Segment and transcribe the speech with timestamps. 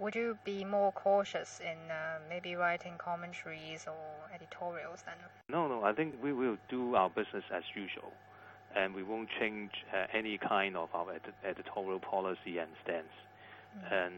[0.00, 5.14] would you be more cautious in uh, maybe writing commentaries or editorials then?
[5.48, 5.84] No, no.
[5.84, 8.12] I think we will do our business as usual,
[8.74, 13.06] and we won't change uh, any kind of our ed- editorial policy and stance.
[13.78, 14.06] Mm.
[14.06, 14.14] And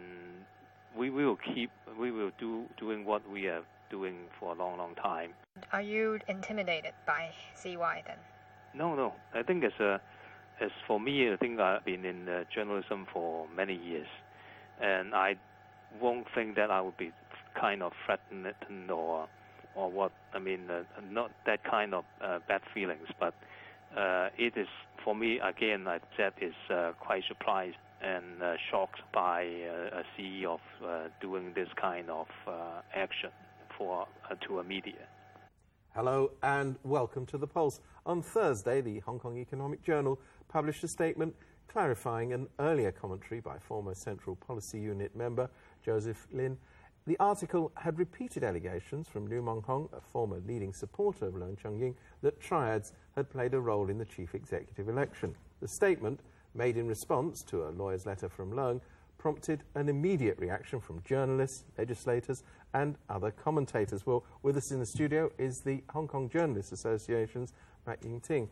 [0.97, 4.95] we will keep, we will do doing what we are doing for a long, long
[4.95, 5.33] time.
[5.73, 8.17] Are you intimidated by CY then?
[8.75, 9.15] No, no.
[9.35, 10.01] I think as a,
[10.61, 14.07] as for me, I think I've been in uh, journalism for many years,
[14.81, 15.37] and I
[16.01, 17.13] won't think that I would be
[17.59, 19.29] kind of threatened or
[19.75, 20.13] or what.
[20.35, 23.35] I mean, uh, not that kind of uh, bad feelings, but
[23.97, 24.69] uh, it is
[25.05, 25.87] for me again.
[25.87, 31.53] I said is uh, quite surprised and uh, shocked by uh, a CEO of doing
[31.55, 32.27] this kind of
[32.95, 33.31] action
[33.79, 34.07] for
[34.47, 35.07] to a media.
[35.95, 37.81] Hello and welcome to the Pulse.
[38.07, 41.35] On Thursday, the Hong Kong Economic Journal published a statement
[41.69, 45.49] clarifying an earlier commentary by former Central Policy Unit member
[45.85, 46.57] Joseph Lian.
[47.07, 51.97] The article had repeated allegations from Lew Mon-hung, a former leading supporter of Leung Chun-ying,
[52.23, 55.35] that triads had played a role in the chief executive election.
[55.61, 56.21] The statement,
[56.55, 58.81] made in response to a lawyer's letter from Leung,
[59.19, 62.43] prompted an immediate reaction from journalists, legislators,
[62.75, 64.05] and other commentators.
[64.07, 67.53] Well, with us in the studio is the Hong Kong Journalists Association's
[67.87, 68.49] Mak Ying Ting.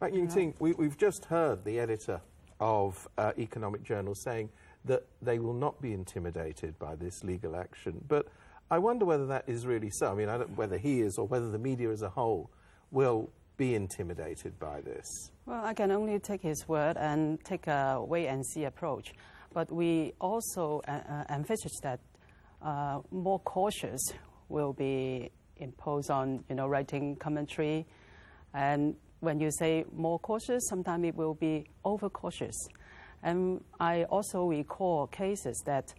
[0.00, 2.20] Mak Ying Ting, we, have just heard the editor
[2.60, 4.50] of uh, Economic Journal saying
[4.84, 8.04] that they will not be intimidated by this legal action.
[8.08, 8.26] But
[8.70, 10.12] I wonder whether that is really so.
[10.12, 12.50] I mean, I whether he is or whether the media as a whole
[12.90, 15.32] will be intimidated by this.
[15.44, 19.12] Well, I can only take his word and take a wait and see approach.
[19.52, 22.00] But we also uh, uh, envisage that
[22.62, 24.00] uh, more cautious
[24.48, 27.86] will be imposed on, you know, writing commentary.
[28.54, 32.56] And when you say more cautious, sometimes it will be overcautious.
[33.22, 35.94] And I also recall cases that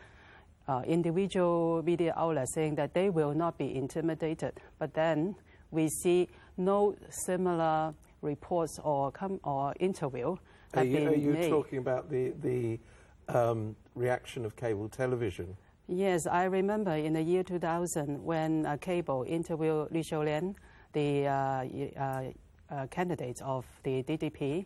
[0.68, 5.36] uh, individual media outlets saying that they will not be intimidated, but then
[5.72, 10.36] we see no similar reports or come or interview.
[10.74, 12.80] Are you, are you talking about the the
[13.28, 15.58] um, reaction of cable television?
[15.88, 20.56] Yes, I remember in the year 2000 when uh, cable interviewed Li Xiaolian,
[20.94, 21.66] the uh,
[22.00, 22.24] uh,
[22.70, 24.66] uh, candidate of the DPP,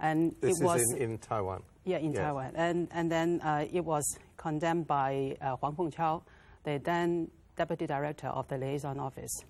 [0.00, 1.62] and this it was in, in Taiwan.
[1.84, 2.22] Yeah, in yes.
[2.22, 2.52] Taiwan.
[2.54, 4.04] And, and then uh, it was
[4.36, 6.22] condemned by uh, Wang Fengchao,
[6.64, 9.44] the then deputy director of the liaison office.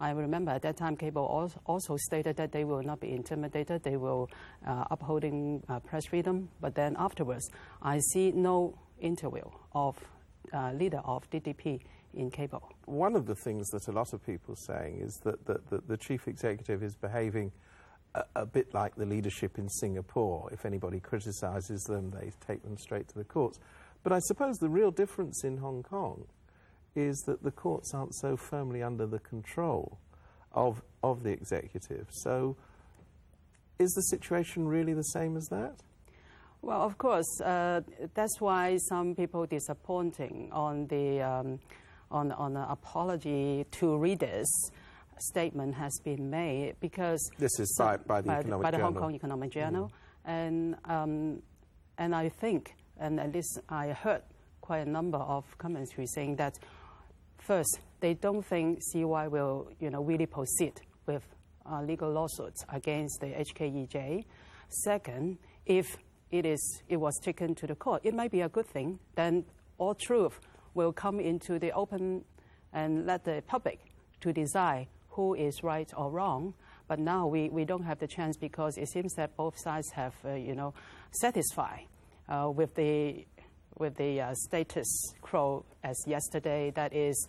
[0.00, 3.96] I remember at that time, Cable also stated that they will not be intimidated, they
[3.96, 4.28] will
[4.66, 6.48] uh, upholding uh, press freedom.
[6.60, 7.48] But then afterwards,
[7.80, 9.96] I see no interview of
[10.52, 11.80] uh, leader of DPP
[12.14, 12.62] in Cable.
[12.86, 15.88] One of the things that a lot of people are saying is that, that, that
[15.88, 17.52] the chief executive is behaving
[18.34, 20.48] a, bit like the leadership in Singapore.
[20.52, 23.58] If anybody criticises them, they take them straight to the courts.
[24.02, 26.26] But I suppose the real difference in Hong Kong
[26.94, 29.98] is that the courts aren't so firmly under the control
[30.52, 32.06] of, of the executive.
[32.10, 32.56] So
[33.78, 35.74] is the situation really the same as that?
[36.62, 37.82] Well, of course, uh,
[38.14, 41.60] that's why some people disappointing on the um,
[42.10, 44.46] on on the apology to readers
[45.18, 49.14] statement has been made because this is by, by the, by, by the Hong Kong
[49.14, 49.90] Economic Journal,
[50.26, 50.30] mm-hmm.
[50.30, 51.42] and um,
[51.98, 54.22] and I think, and at least I heard
[54.60, 56.58] quite a number of commentary saying that
[57.38, 61.22] first they don't think CY will you know really proceed with
[61.70, 64.24] uh, legal lawsuits against the HKEJ.
[64.68, 65.96] Second, if
[66.30, 68.98] it is it was taken to the court, it might be a good thing.
[69.14, 69.44] Then
[69.78, 70.40] all truth
[70.74, 72.24] will come into the open
[72.72, 73.78] and let the public
[74.20, 76.54] to decide who is right or wrong.
[76.86, 80.14] But now we, we don't have the chance because it seems that both sides have,
[80.24, 80.74] uh, you know,
[81.12, 81.86] satisfied
[82.28, 83.24] uh, with the,
[83.78, 86.70] with the uh, status quo as yesterday.
[86.70, 87.26] That is,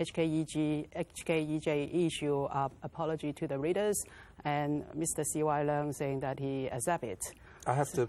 [0.00, 4.02] HKEG, HKEJ issue uh, apology to the readers,
[4.44, 5.24] and Mr.
[5.24, 5.64] C.Y.
[5.64, 7.24] Leung saying that he accepts it.
[7.66, 8.08] I have to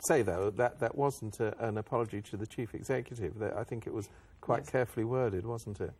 [0.00, 3.40] say, though, that that wasn't a, an apology to the chief executive.
[3.42, 4.08] I think it was
[4.40, 4.70] quite yes.
[4.70, 5.92] carefully worded, wasn't it?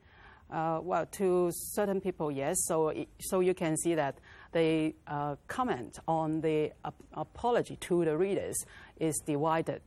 [0.52, 2.56] Uh, well, to certain people, yes.
[2.66, 4.18] So, so you can see that
[4.52, 8.62] the uh, comment on the ap- apology to the readers
[9.00, 9.80] is divided.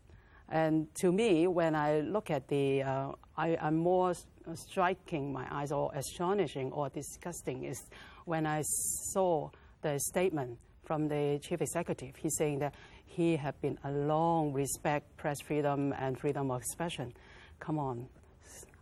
[0.49, 4.13] And to me, when I look at the, uh, I, am more
[4.55, 7.79] striking my eyes or astonishing or disgusting is
[8.25, 9.51] when I saw
[9.83, 12.15] the statement from the chief executive.
[12.15, 12.73] He's saying that
[13.05, 17.13] he had been a long respect press freedom and freedom of expression.
[17.59, 18.07] Come on.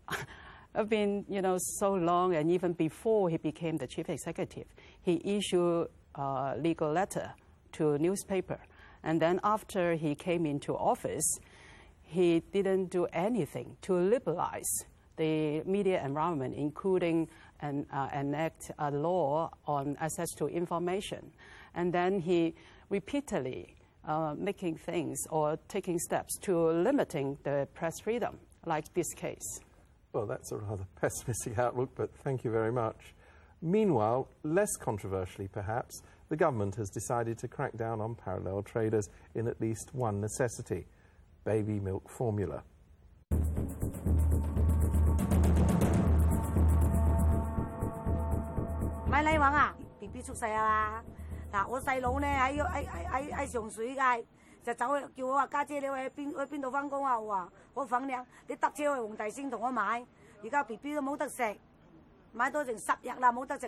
[0.76, 4.66] have been, you know, so long, and even before he became the chief executive,
[5.02, 7.34] he issued a legal letter
[7.74, 8.60] to newspaper.
[9.04, 11.40] And then after he came into office,
[12.04, 14.86] he didn't do anything to liberalize
[15.18, 17.28] the media environment, including
[17.62, 21.32] and uh, enact a law on access to information.
[21.76, 22.56] And then he
[22.90, 23.76] repeatedly
[24.08, 29.60] uh, making things or taking steps to limiting the press freedom, like this case.
[30.13, 33.15] Well, that's a rather pessimistic outlook, but thank you very much.
[33.61, 39.47] Meanwhile, less controversially perhaps, the government has decided to crack down on parallel traders in
[39.49, 40.87] at least one necessity
[41.45, 42.63] baby milk formula.
[49.11, 51.05] 买礼品啊，B B 出世啊嘛。
[51.51, 54.01] 嗱，我细佬咧喺喺喺喺喺上水街，
[54.63, 57.19] 就走去叫我话家姐你去边去边度翻工啊？
[57.19, 60.07] 我话我粉岭，你搭车去黄大仙同我买。
[60.43, 61.57] 而家 B B 都冇得食，
[62.33, 63.67] 买到成十日啦冇得食。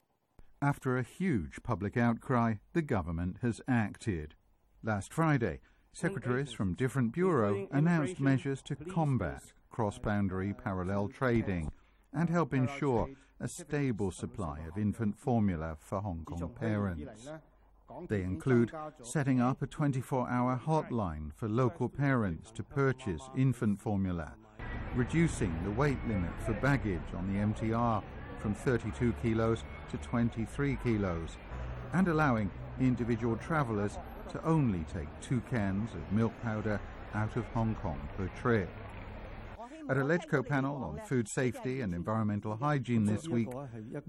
[0.60, 4.34] After a huge public outcry, the government has acted.
[4.82, 5.60] Last Friday,
[5.92, 11.70] secretaries from different bureaux announced measures to combat cross-boundary parallel trading
[12.12, 13.08] and help ensure
[13.40, 17.28] a stable supply of infant formula for Hong Kong parents.
[18.07, 18.71] They include
[19.01, 24.33] setting up a 24-hour hotline for local parents to purchase infant formula,
[24.95, 28.03] reducing the weight limit for baggage on the MTR
[28.39, 31.37] from 32 kilos to 23 kilos,
[31.93, 33.97] and allowing individual travellers
[34.29, 36.79] to only take two cans of milk powder
[37.13, 38.69] out of Hong Kong per trip.
[39.88, 43.48] At a LegCo panel on food safety and environmental hygiene this week,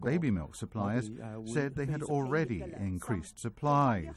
[0.01, 1.09] baby milk suppliers
[1.53, 4.13] said they had already increased supplies.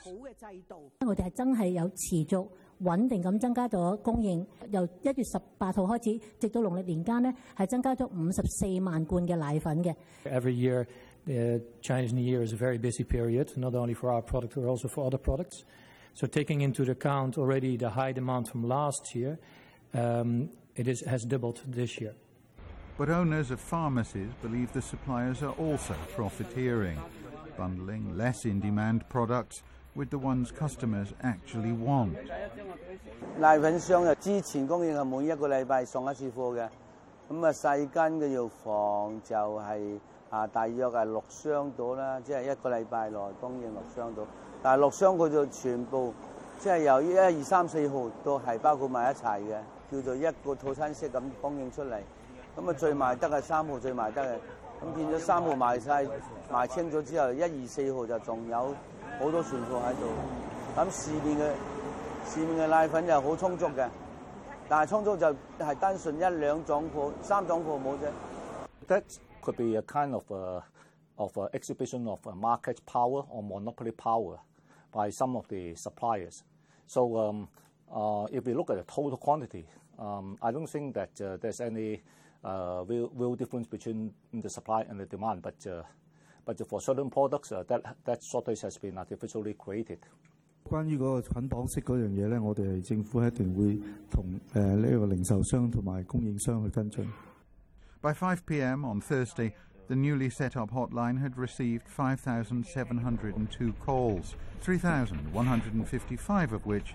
[1.04, 2.48] 我哋系真系有持续
[2.82, 9.94] 稳定咁增加咗供应，由一月十八号开始，直到农历年间呢，系增加咗五十四万罐嘅奶粉嘅。
[10.24, 10.86] Every year,
[11.26, 14.64] the Chinese New Year is a very busy period, not only for our product, but
[14.66, 15.64] also for other products.
[16.14, 19.38] So taking into account already the high demand from last year,
[19.94, 22.14] um, it is, has doubled this year.
[22.96, 26.98] But owners of pharmacies believe the suppliers are also profiteering,
[27.56, 29.62] bundling less in demand products
[29.96, 32.14] with the ones customers actually want.
[33.38, 36.68] 奶粉商啊，之前供应系每一个礼拜送一次货嘅，
[37.30, 39.98] 咁啊细间嘅药房就系、
[40.30, 44.22] 啊大约系六箱到啦，即系一个礼拜内供应六箱到。
[44.62, 46.12] 但系六箱佢就全部
[46.58, 49.58] 即系由一二三四号都系包括埋一齐嘅，
[49.91, 51.97] 叫做一個套餐式咁供應出嚟。
[52.55, 54.39] 咁啊最賣得係三號最賣得嘅，
[54.83, 56.05] 咁變咗三號賣晒
[56.51, 58.75] 賣清咗之後，一二四號就仲有
[59.19, 60.09] 好多存貨喺度。
[60.75, 61.53] 咁市面嘅
[62.25, 63.87] 市面嘅奶粉就好充足嘅，
[64.69, 65.27] 但係充足就
[65.59, 68.09] 係單純一兩種貨，三種貨冇啫。
[68.87, 69.03] That
[69.41, 70.63] could be a kind of a,
[71.17, 74.39] of a exhibition of a market power or monopoly power
[74.91, 76.41] by some of the suppliers.
[76.87, 77.47] So um,
[78.32, 79.66] if we look at the total quantity,
[79.98, 82.02] um, I don't think that uh, there's any
[82.44, 85.42] uh, real, real difference between the supply and the demand.
[85.42, 85.82] But uh,
[86.44, 89.98] but for certain products, uh, that that shortage has been artificially created.
[90.64, 93.78] 关于嗰个捆绑式嗰样嘢咧，我哋系政府一定会
[94.10, 94.24] 同
[94.54, 97.06] 诶呢个零售商同埋供应商去跟进。
[98.00, 98.84] By 5 p.m.
[98.84, 99.52] on Thursday,
[99.88, 106.94] the newly set up hotline had received 5,702 calls, 3,155 of which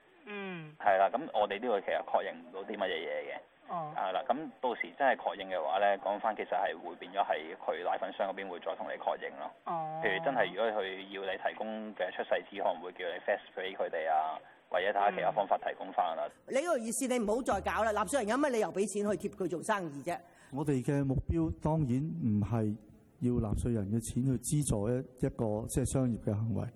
[0.25, 0.73] 嗯。
[0.79, 3.33] 係啦，咁我哋呢個其實確認唔到啲乜嘢嘢嘅。
[3.69, 3.93] 哦。
[3.95, 9.51] 係啦，咁到時真係確認嘅話咧，講翻其實係會變咗係佢奶粉商嗰邊會再同你確認咯。
[9.65, 10.01] 哦。
[10.03, 16.27] 譬如真係如果佢要你提供嘅出世紙，可能會叫你 fax 俾佢哋啊，或者睇下其他方法提供翻啦。
[16.47, 20.17] 你呢個意思你唔好再搞啦，納稅人有乜理由俾錢去貼佢做生意啫？
[20.51, 22.75] 我哋嘅目標當然唔係
[23.21, 24.93] 要納稅人嘅錢去資助一
[25.25, 26.67] 一個即係商業嘅行為。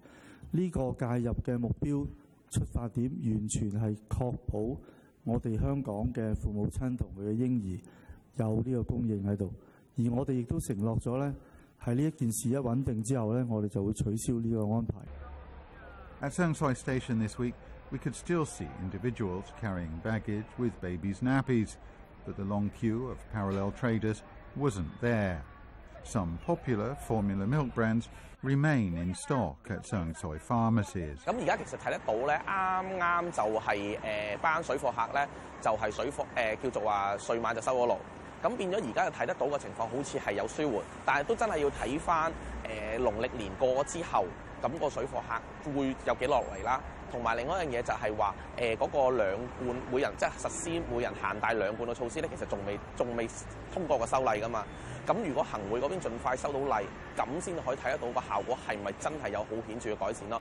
[0.52, 2.08] 呢、個介入嘅目標
[2.56, 4.80] 出發點完全係確保
[5.26, 7.80] 我哋香港嘅父母親同佢嘅嬰兒
[8.38, 9.52] 有呢個供應喺度，
[9.98, 11.34] 而我哋亦都承諾咗咧，
[11.84, 14.96] 喺呢一件事一穩定之後咧，我哋就會取消呢個安排。
[16.22, 17.54] At s a n Soi Station this week,
[17.92, 21.74] we could still see individuals carrying baggage with babies' nappies,
[22.26, 24.22] but the long queue of parallel traders
[24.58, 25.42] wasn't there.
[26.06, 28.06] Some popular formula milk brands
[28.44, 31.18] remain in stock at Sang Soi pharmacies.
[31.26, 35.28] 咁而家其實睇得到咧，啱啱就係誒班水貨客咧，
[35.62, 37.98] 就係、水貨誒、呃叫做話歲晚就收咗爐。
[38.44, 42.32] 咁變咗而家就睇得到嘅情況，好似係有舒緩，但係都真係要睇翻
[42.64, 44.26] 誒農曆年過咗之後，
[44.62, 46.80] 咁、個水貨客會有幾落嚟啦。
[47.11, 53.29] 同埋另外一样嘢就系话诶嗰个两罐每人即系实施每人限带两罐嘅措施咧，其实仲未仲未
[53.73, 54.65] 通过个修例噶嘛。
[55.07, 60.41] 咁如果行会嗰边尽快收到例，咁先可以睇得到个效果系咪真系有好显着嘅改善咯。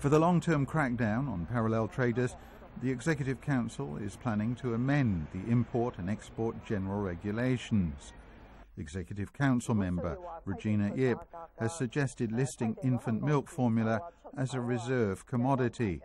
[0.00, 2.32] For the long-term crackdown on parallel traders,
[2.82, 8.12] the Executive Council is planning to amend the import and export general regulations.
[8.76, 11.16] Executive Council member Regina Yip
[11.59, 13.99] has suggested listing infant milk formula
[14.37, 16.01] as a reserve commodity.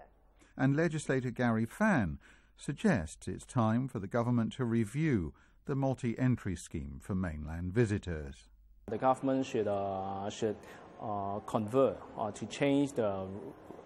[0.56, 2.18] And legislator Gary Fan
[2.56, 5.34] suggests it's time for the government to review
[5.66, 8.48] the multi-entry scheme for mainland visitors.
[8.86, 10.56] The government should uh, should
[11.02, 13.26] uh, convert or to change the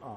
[0.03, 0.15] uh,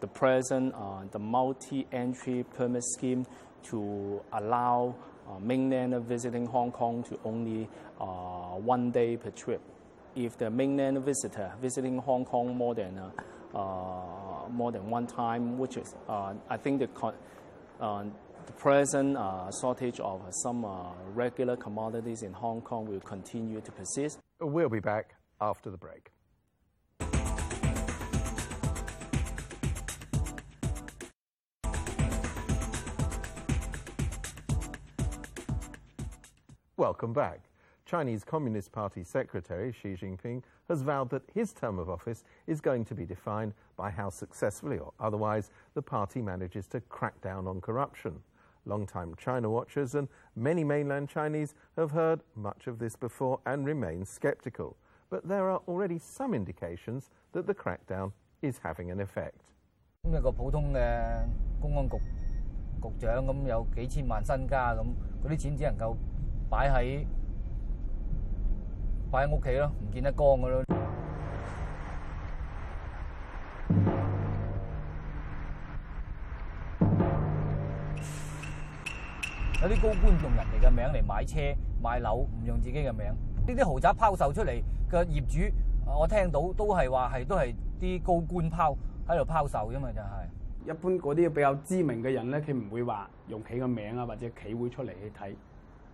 [0.00, 3.26] the present uh, the multi-entry permit scheme
[3.64, 4.94] to allow
[5.28, 7.68] uh, mainland visiting Hong Kong to only
[8.00, 9.60] uh, one day per trip.
[10.16, 12.98] If the mainland visitor visiting Hong Kong more than
[13.52, 16.88] more than one time, which is I think the
[18.46, 23.72] the present uh, shortage of some uh, regular commodities in Hong Kong will continue to
[23.72, 24.20] persist.
[24.40, 26.10] We'll be back after the break.
[36.76, 37.45] Welcome back.
[37.85, 42.85] Chinese Communist Party Secretary Xi Jinping has vowed that his term of office is going
[42.85, 47.59] to be defined by how successfully or otherwise the party manages to crack down on
[47.59, 48.21] corruption.
[48.65, 54.05] Long-time China watchers and many mainland Chinese have heard much of this before and remain
[54.05, 54.77] sceptical.
[55.09, 59.41] But there are already some indications that the crackdown is having an effect.
[60.03, 61.27] 咁有个普通嘅
[61.59, 61.97] 公安局
[62.81, 64.85] 局长咁有几千万身家咁，
[65.23, 65.95] 嗰啲钱只能够
[66.49, 67.05] 摆喺
[69.16, 70.62] 擺喺屋企咯，唔見得光噶咯。
[79.62, 81.40] 有啲高官用人哋嘅名嚟買車
[81.82, 83.06] 買樓，唔用自己嘅名。
[83.06, 85.54] 呢啲豪宅拋售出嚟嘅業主，
[85.98, 88.76] 我聽到都係話係都係啲高官拋
[89.08, 95.34] 喺度拋售啫嘛，就係、一般嗰啲比較知名嘅人咧，佢唔會話用企個名啊，或者企會出嚟去睇，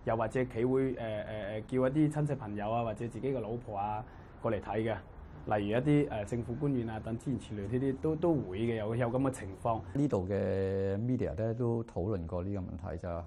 [0.05, 4.03] 又或者企會誒誒誒叫一啲親戚朋友啊，或者自己嘅老婆啊
[4.41, 4.97] 過嚟睇嘅。
[5.45, 9.81] 例如一啲誒、政府官員啊等之前前類呢啲都都會嘅，有有咁嘅情況。
[9.93, 13.23] 呢度嘅 media 咧都討論過呢個問題就，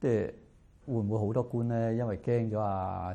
[0.00, 0.32] 即係
[0.86, 3.14] 會唔會好多官咧，因為驚咗啊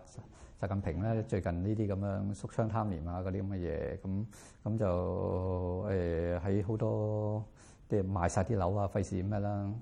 [0.61, 4.25] 習近平咧最近呢啲咁樣縮槍貪廉啊嗰啲咁嘅嘢，咁
[4.63, 7.45] 咁就誒喺好多
[7.89, 9.73] 即係賣晒啲樓啊，費事咩啦。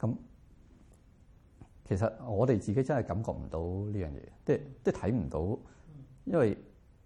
[0.00, 0.12] 咁
[1.96, 5.58] 其實我哋自己真係感覺唔到呢樣嘢，即係即係睇唔到，
[6.24, 6.58] 因為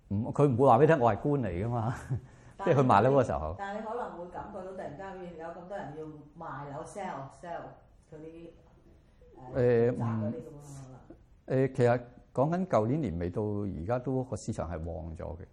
[0.09, 1.95] 唔佢唔會話俾你聽我係官嚟噶嘛，
[2.65, 3.55] 即係佢賣樓嗰個時候。
[3.59, 6.05] 但係你可能會感覺到突然間有咁多人要
[6.47, 7.63] 賣樓 sell sell
[8.13, 8.51] 嗰啲
[9.55, 10.33] 誒唔
[11.47, 12.01] 誒，其實
[12.33, 15.45] 講緊舊年年尾到而家都個市場係旺咗嘅。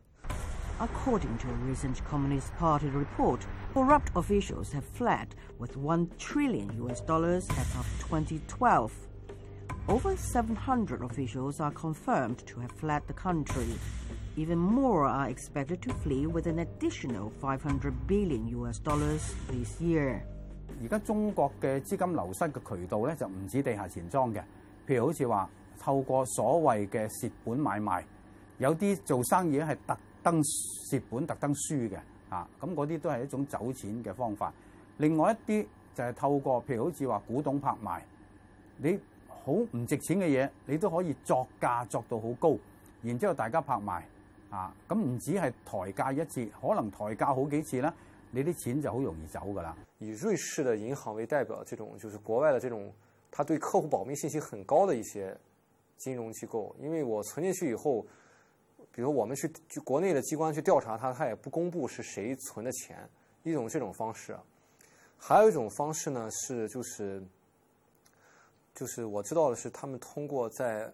[0.80, 3.42] According to a recent Communist Party report,
[3.74, 5.28] corrupt officials have fled
[5.60, 8.90] with one trillion US dollars as of 2012.
[9.89, 13.75] Over 700 officials are confirmed to have fled the country.
[14.37, 20.21] Even more are expected to flee with an additional 500 billion US dollars this year.
[20.83, 24.43] 而家中国嘅资金流失嘅渠道咧，就唔止地下钱庄嘅，
[24.87, 28.03] 譬如好似话透过所谓嘅蚀本买卖，
[28.59, 34.53] 有啲做生意咧系特登蚀本、特登输嘅，啊，咁嗰啲都系一种走钱嘅方法。
[34.99, 38.01] 另外一啲就系透过譬如好似话古董拍卖，
[38.77, 39.01] 你
[39.44, 42.56] 好唔值錢嘅嘢，你都可以作價作到好高，
[43.02, 44.02] 然之後大家拍賣，
[44.50, 47.94] 啊，咁唔止係抬價一次，可能抬價好幾次啦。
[48.32, 49.78] 你啲錢就好容易走㗎啦。
[50.00, 52.92] 以瑞士的銀行為代表，這種就是國外的這種，
[53.30, 55.38] 他對客戶保密信息很高的一些
[55.98, 56.74] 金融機構。
[56.80, 58.04] 因為我存進去以後，
[58.92, 63.08] 比如我們去去國內的機關去調查他，他也不公布是誰存的錢，
[63.44, 64.36] 一種這種方式。
[65.20, 67.22] 還有一種方式呢，是就是
[68.74, 70.92] 就是我知道的是，他们通过在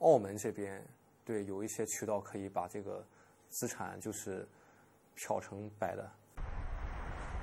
[0.00, 0.84] 澳门这边，
[1.24, 3.04] 对有一些渠道可以把这个
[3.48, 4.48] 资产就是
[5.14, 6.10] 漂成白的。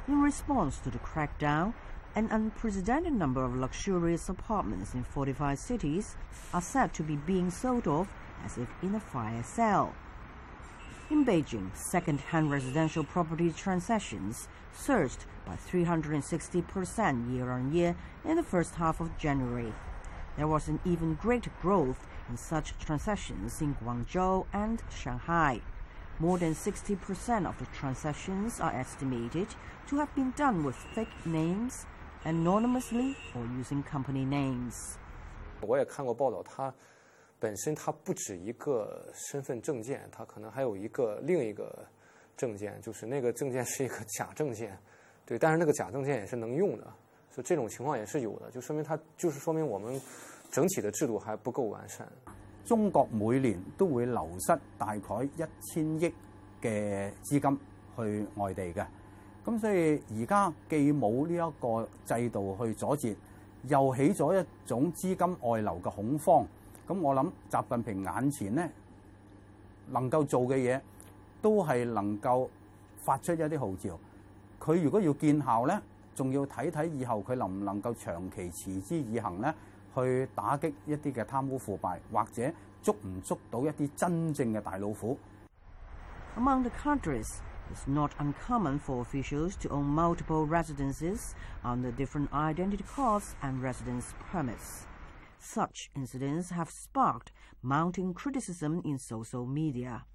[0.07, 1.73] In response to the crackdown,
[2.15, 6.15] an unprecedented number of luxurious apartments in 45 cities
[6.51, 8.07] are said to be being sold off
[8.45, 9.89] as if in a fire sale.
[11.10, 17.94] In Beijing, second-hand residential property transactions surged by 360% year on year
[18.24, 19.72] in the first half of January.
[20.36, 25.60] There was an even greater growth in such transactions in Guangzhou and Shanghai.
[26.18, 29.48] More than 60% of the transactions are estimated
[29.88, 31.84] to have been done with fake names,
[32.24, 34.96] anonymously, or using company names.
[35.60, 36.72] 我也看过报道，它
[37.39, 41.85] 本身它不止一个身份证件，它可能还有一个另一个
[42.35, 44.77] 证件，就是那个证件是一个假证件，
[45.25, 46.83] 对，但是那个假证件也是能用的，
[47.29, 50.01] 所以这种情况也是有的，就说明它就是说明我们
[50.51, 52.07] 整体的制度还不够完善。
[52.65, 56.13] 中国每年都会流失大概一千亿
[56.61, 57.59] 嘅资金
[57.95, 58.85] 去外地嘅，
[59.45, 63.15] 咁所以而家既冇呢一个制度去阻截，
[63.67, 66.45] 又起咗一种资金外流嘅恐慌。
[66.87, 68.69] 咁我諗習近平眼前呢
[69.89, 70.79] 能夠做嘅嘢，
[71.41, 72.47] 都係能夠
[72.97, 73.99] 發出一啲號召。
[74.59, 75.79] 佢如果要見效咧，
[76.15, 79.53] 仲要睇睇以後佢能唔能夠長期持之以恒咧，
[79.93, 82.51] 去打擊一啲嘅貪污腐敗，或者
[82.81, 85.17] 捉唔捉到一啲真正嘅大老虎。
[86.35, 87.27] Among the countries,
[87.71, 94.13] it's not uncommon for officials to own multiple residences under different identity cards and residence
[94.31, 94.86] permits.
[95.39, 100.05] Such incidents have sparked mounting criticism in social media.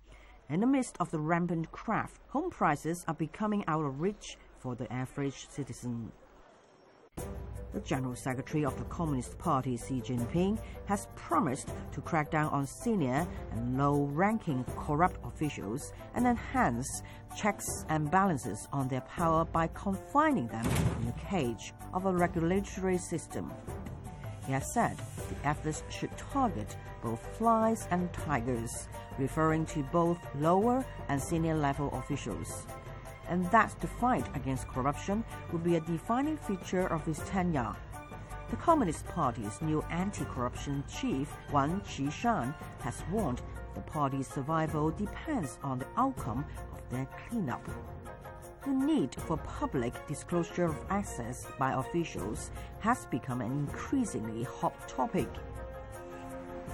[0.49, 4.75] In the midst of the rampant craft, home prices are becoming out of reach for
[4.75, 6.13] the average citizen.
[7.73, 12.67] The General Secretary of the Communist Party, Xi Jinping, has promised to crack down on
[12.67, 17.03] senior and low ranking corrupt officials and enhance
[17.35, 20.67] checks and balances on their power by confining them
[21.01, 23.51] in the cage of a regulatory system.
[24.47, 24.97] He has said
[25.29, 31.91] the efforts should target both flies and tigers, referring to both lower and senior level
[31.93, 32.67] officials
[33.29, 37.75] and that the fight against corruption would be a defining feature of his tenure.
[38.51, 43.41] The Communist Party's new anti-corruption chief, Wang Qishan, has warned
[43.75, 47.67] the party's survival depends on the outcome of their cleanup.
[48.65, 55.29] The need for public disclosure of assets by officials has become an increasingly hot topic.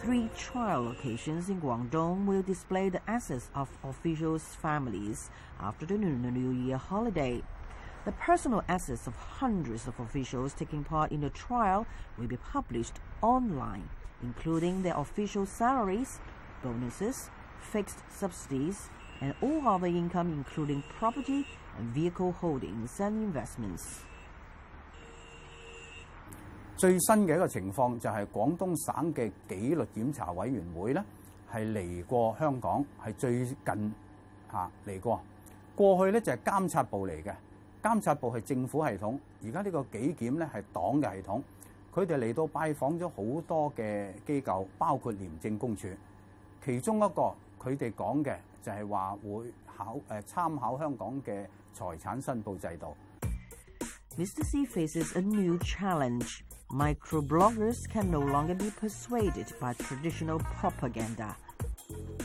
[0.02, 6.50] Three trial locations in Guangdong will display the assets of officials' families after the New
[6.50, 7.42] Year holiday.
[8.04, 11.86] The personal assets of hundreds of officials taking part in the trial
[12.18, 13.88] will be published online,
[14.22, 16.20] including their official salaries,
[16.62, 21.44] bonuses, fixed subsidies, and all other income, including property
[21.78, 23.98] and vehicle holdings and investments.
[26.76, 31.02] 最新嘅一個情況就係廣東省嘅紀律檢查委員會咧，
[31.52, 33.94] 係嚟過香港，係最近
[34.52, 35.20] 嚇嚟過。
[35.74, 37.34] 過去咧就係監察部嚟嘅，
[37.82, 41.42] 監察部係政府系統，而家呢個紀檢咧係黨嘅系統。
[41.92, 45.88] 佢哋嚟到拜訪咗好多嘅機構，包括廉政公署。
[46.64, 48.36] 其中一個佢哋講嘅
[54.18, 54.44] Mr.
[54.50, 56.44] Xi faces a new challenge.
[56.72, 61.36] Microbloggers can no longer be persuaded by traditional propaganda.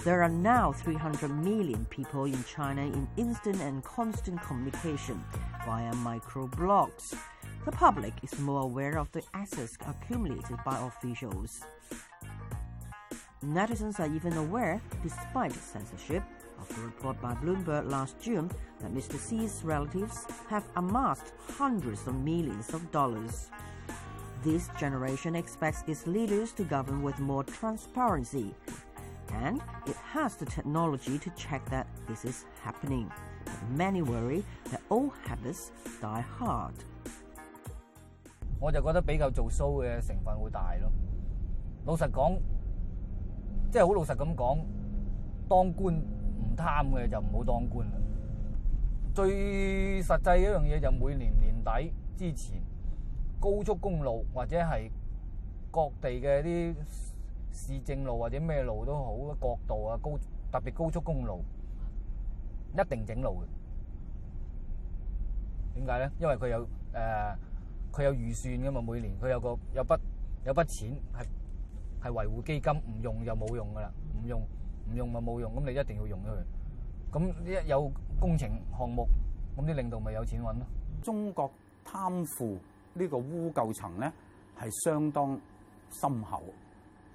[0.04, 5.24] There are now 300 million people in China in instant and constant communication
[5.66, 7.16] via microblogs.
[7.64, 11.62] The public is more aware of the assets accumulated by officials.
[13.44, 16.24] Netizens are even aware, despite censorship,
[16.62, 19.20] of the report by Bloomberg last June that Mr.
[19.20, 23.50] Xi's relatives have amassed hundreds of millions of dollars.
[24.44, 28.56] This generation expects its leaders to govern with more transparency,
[29.34, 33.12] and it has the technology to check that this is happening.
[33.44, 36.76] But many worry that old habits die hard.
[38.62, 40.90] 我就覺得比較做 show 嘅成分會大咯。
[41.86, 42.40] 老實講。
[43.73, 44.59] 即係好老實咁講，
[45.49, 47.95] 當官唔貪嘅就唔好當官啦。
[49.15, 52.61] 最實際一樣嘢就每年年底之前，
[53.41, 54.91] 高速公路或者係
[55.71, 56.75] 各地嘅啲
[57.51, 60.19] 市政路或者咩路都好，國道啊高
[60.53, 61.43] 特別高速公路
[62.73, 63.45] 一定整路嘅。
[65.77, 66.11] 點解咧？
[66.21, 66.69] 因為佢有誒。
[66.93, 67.37] 呃
[67.91, 69.99] 佢有預算噶嘛，每年佢有個有筆
[70.45, 71.27] 有筆錢係
[72.04, 74.42] 係維護基金，唔用就冇用噶啦，唔用
[74.92, 77.18] 唔用咪冇用，咁你一定要用咗佢。
[77.20, 79.08] 咁一有工程項目，
[79.56, 80.66] 咁啲領導咪有錢揾咯。
[81.02, 81.52] 中國
[81.86, 82.58] 貪腐
[82.94, 84.12] 呢個污垢層咧
[84.60, 85.40] 係相當
[86.02, 86.42] 深厚，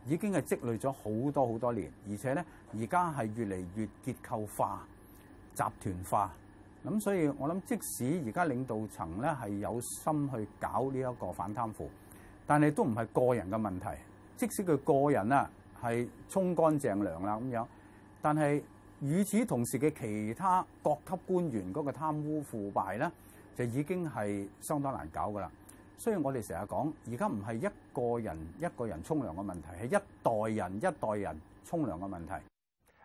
[0.07, 2.45] 已經係積累咗好多好多年，而且咧
[2.79, 4.87] 而家係越嚟越結構化、
[5.55, 6.33] 集團化。
[6.85, 11.91] 咁所以我諗，即使而家領導層咧係有心去搞呢一個反貪腐，
[12.47, 13.87] 但係都唔係個人嘅問題，
[14.39, 15.51] 即使佢個人啊
[15.83, 17.67] 係沖乾淨涼啦咁樣，
[18.23, 18.63] 但係
[19.01, 23.11] 與此同時嘅其他各級官員嗰個貪污腐敗咧，
[23.57, 25.51] 就已經係相當難搞噶啦。
[25.97, 32.33] 所以我哋成日講，而家唔係一個人一個人沖涼嘅問題，係一代人一代人沖涼嘅問題。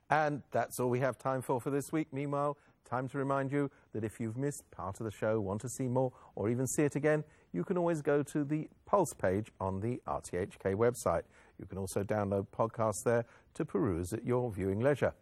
[0.10, 2.08] And that's all we have time for for this week.
[2.12, 2.56] Meanwhile,
[2.88, 5.88] time to remind you that if you've missed part of the show, want to see
[5.89, 9.79] more, or even see it again, you can always go to the Pulse page on
[9.79, 11.21] the RTHK website.
[11.59, 15.13] You can also download podcasts there to peruse at your viewing leisure.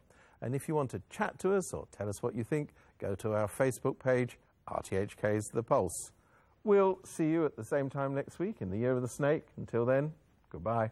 [0.42, 3.14] And if you want to chat to us or tell us what you think, go
[3.16, 6.12] to our Facebook page, RTHK's The Pulse.
[6.64, 9.48] We'll see you at the same time next week in the Year of the Snake.
[9.58, 10.14] Until then,
[10.50, 10.92] goodbye.